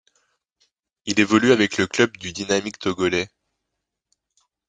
Il 1.05 1.19
évolue 1.19 1.51
avec 1.51 1.77
le 1.77 1.85
club 1.85 2.17
du 2.17 2.33
Dynamic 2.33 2.79
Togolais. 2.79 3.29